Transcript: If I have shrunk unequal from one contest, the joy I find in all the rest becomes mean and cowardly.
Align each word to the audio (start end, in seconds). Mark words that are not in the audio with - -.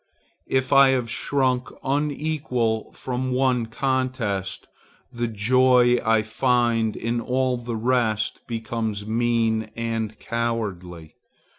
If 0.47 0.73
I 0.73 0.89
have 0.97 1.11
shrunk 1.11 1.69
unequal 1.83 2.91
from 2.93 3.33
one 3.33 3.67
contest, 3.67 4.67
the 5.13 5.27
joy 5.27 5.99
I 6.03 6.23
find 6.23 6.95
in 6.95 7.21
all 7.21 7.55
the 7.55 7.75
rest 7.75 8.39
becomes 8.47 9.05
mean 9.05 9.69
and 9.75 10.17
cowardly. 10.17 11.17